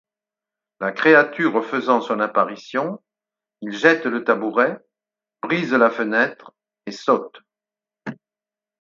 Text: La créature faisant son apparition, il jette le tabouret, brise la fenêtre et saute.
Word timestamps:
La 0.79 0.91
créature 0.91 1.63
faisant 1.63 2.01
son 2.01 2.19
apparition, 2.21 3.03
il 3.61 3.71
jette 3.71 4.05
le 4.07 4.23
tabouret, 4.23 4.79
brise 5.43 5.73
la 5.73 5.91
fenêtre 5.91 6.53
et 6.87 6.91
saute. 6.91 7.37